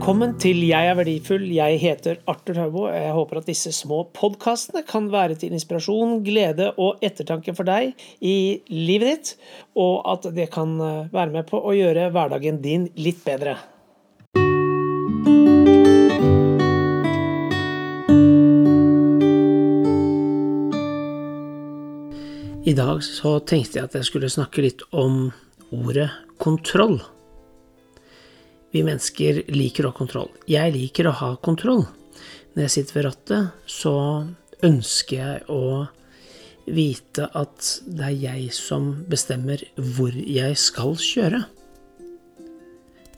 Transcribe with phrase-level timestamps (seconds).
[0.00, 1.42] Velkommen til Jeg er verdifull.
[1.52, 2.84] Jeg heter Arthur Haubo.
[2.88, 7.92] Jeg håper at disse små podkastene kan være til inspirasjon, glede og ettertanke for deg
[8.24, 9.34] i livet ditt,
[9.76, 13.58] og at det kan eh, være med på å gjøre hverdagen din litt bedre.
[22.64, 25.26] I dag så tenkte jeg at jeg skulle snakke litt om
[25.68, 26.08] ordet
[26.40, 27.02] kontroll.
[28.70, 30.30] Vi mennesker liker å ha kontroll.
[30.50, 31.86] Jeg liker å ha kontroll.
[32.54, 33.94] Når jeg sitter ved rattet, så
[34.66, 35.64] ønsker jeg å
[36.70, 41.44] vite at det er jeg som bestemmer hvor jeg skal kjøre.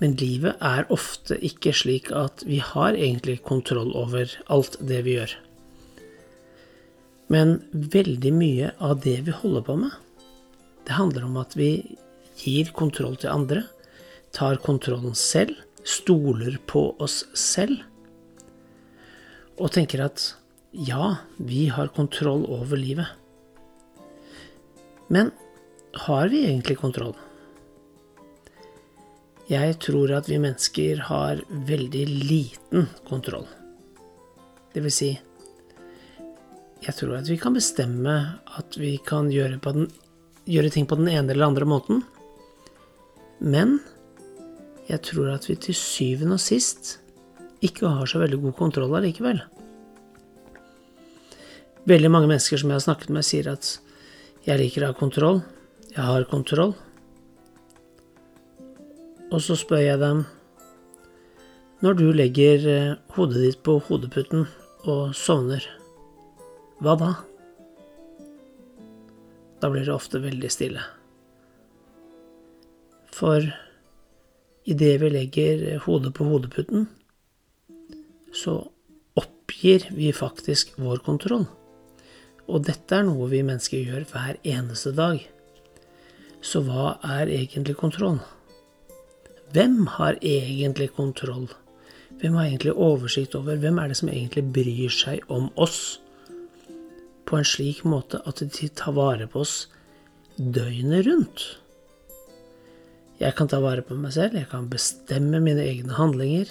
[0.00, 5.18] Men livet er ofte ikke slik at vi har egentlig kontroll over alt det vi
[5.18, 5.34] gjør.
[7.30, 9.92] Men veldig mye av det vi holder på med,
[10.86, 11.72] det handler om at vi
[12.40, 13.66] gir kontroll til andre
[14.36, 17.82] tar kontrollen selv, stoler på oss selv,
[19.60, 20.30] og tenker at
[20.72, 23.08] ja, vi har kontroll over livet.
[25.10, 25.32] Men
[26.06, 27.16] har vi egentlig kontroll?
[29.50, 33.48] Jeg tror at vi mennesker har veldig liten kontroll.
[34.70, 35.08] Det vil si,
[36.80, 38.14] jeg tror at vi kan bestemme
[38.56, 39.90] at vi kan gjøre, den,
[40.46, 42.04] gjøre ting på den ene eller andre måten,
[43.42, 43.80] men
[44.90, 46.96] jeg tror at vi til syvende og sist
[47.62, 49.38] ikke har så veldig god kontroll allikevel.
[51.88, 53.76] Veldig mange mennesker som jeg har snakket med, sier at
[54.46, 55.40] jeg liker å ha kontroll,
[55.92, 56.74] jeg har kontroll.
[59.30, 60.24] Og så spør jeg dem
[61.80, 64.42] Når du legger eh, hodet ditt på hodeputen
[64.84, 65.64] og sovner,
[66.80, 67.10] hva da?
[69.62, 70.82] Da blir det ofte veldig stille.
[73.16, 73.48] For
[74.70, 76.88] idet vi legger hodet på hodeputen,
[78.32, 78.60] så
[79.18, 81.46] oppgir vi faktisk vår kontroll.
[82.50, 85.22] Og dette er noe vi mennesker gjør hver eneste dag.
[86.42, 88.20] Så hva er egentlig kontroll?
[89.52, 91.48] Hvem har egentlig kontroll?
[92.20, 96.00] Hvem har egentlig oversikt over Hvem er det som egentlig bryr seg om oss
[97.26, 99.56] på en slik måte at de tar vare på oss
[100.36, 101.46] døgnet rundt?
[103.20, 106.48] Jeg kan ta vare på meg selv, jeg kan bestemme mine egne handlinger.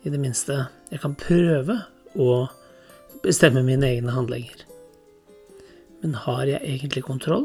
[0.00, 1.76] I det minste, jeg kan prøve
[2.16, 2.46] å
[3.20, 4.62] bestemme mine egne handlinger.
[6.00, 7.44] Men har jeg egentlig kontroll?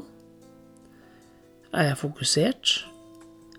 [1.75, 2.77] Er jeg fokusert?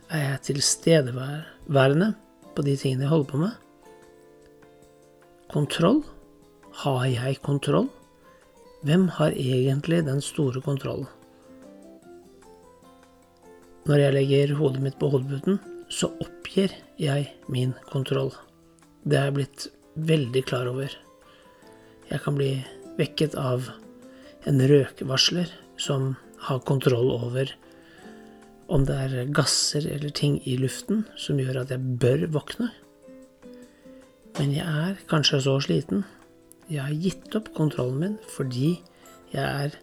[0.09, 2.15] Er jeg tilstedeværende
[2.57, 3.53] på de tingene jeg holder på med?
[5.53, 6.01] Kontroll?
[6.87, 7.91] Har jeg kontroll?
[8.81, 11.11] Hvem har egentlig den store kontrollen?
[13.87, 18.33] Når jeg legger hodet mitt på hodeputen, så oppgir jeg min kontroll.
[19.07, 19.67] Det er jeg blitt
[20.09, 20.91] veldig klar over.
[22.11, 22.51] Jeg kan bli
[22.99, 23.69] vekket av
[24.47, 26.17] en røkvarsler som
[26.49, 27.53] har kontroll over
[28.67, 32.73] om det er gasser eller ting i luften som gjør at jeg bør våkne.
[34.41, 36.03] Men jeg er kanskje så sliten.
[36.67, 38.75] Jeg har gitt opp kontrollen min fordi
[39.31, 39.79] jeg er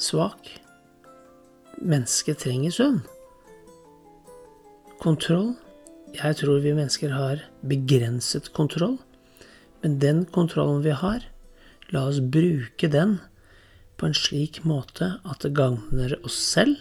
[0.00, 0.48] svak.
[1.84, 3.04] Mennesket trenger søvn.
[4.98, 5.52] Kontroll?
[6.16, 8.96] Jeg tror vi mennesker har begrenset kontroll.
[9.82, 11.22] Men den kontrollen vi har,
[11.94, 13.18] la oss bruke den
[13.98, 16.76] på en slik måte at det gagner oss selv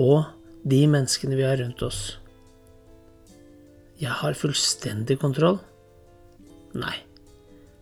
[0.00, 0.26] og
[0.66, 2.00] de menneskene vi har rundt oss.
[4.00, 5.60] Jeg har fullstendig kontroll.
[6.74, 6.96] Nei,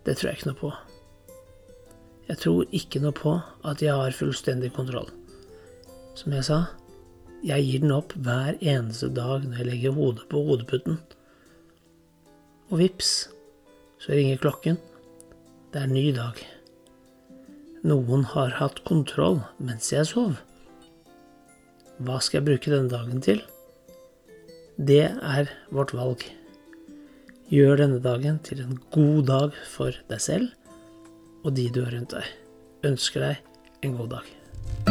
[0.05, 0.71] det tror jeg ikke noe på.
[2.29, 3.33] Jeg tror ikke noe på
[3.65, 5.09] at jeg har fullstendig kontroll.
[6.19, 6.65] Som jeg sa,
[7.45, 10.99] jeg gir den opp hver eneste dag når jeg legger hodet på hodeputen.
[12.69, 13.29] Og vips,
[13.99, 14.79] så ringer klokken.
[15.71, 16.41] Det er en ny dag.
[17.87, 20.35] Noen har hatt kontroll mens jeg sov.
[21.99, 23.41] Hva skal jeg bruke denne dagen til?
[24.79, 26.23] Det er vårt valg.
[27.49, 30.55] Gjør denne dagen til en god dag for deg selv
[31.43, 32.31] og de du har rundt deg.
[32.89, 34.88] Ønsker deg en god dag.